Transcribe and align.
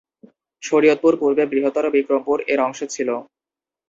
শরীয়তপুর 0.63 1.13
পূর্বে 1.21 1.43
বৃহত্তর 1.51 1.85
বিক্রমপুর 1.95 2.37
এর 2.47 2.59
অংশ 2.67 2.79
ছিল। 2.93 3.09